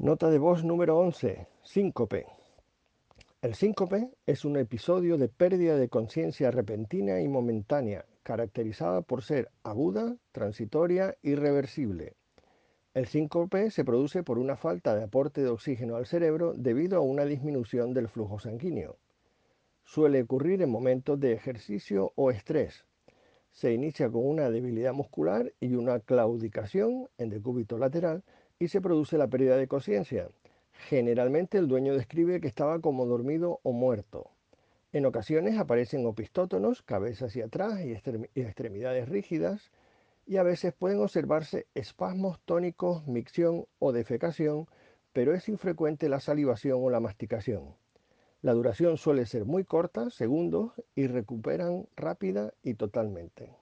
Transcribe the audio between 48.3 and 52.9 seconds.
La duración suele ser muy corta, segundos, y recuperan rápida y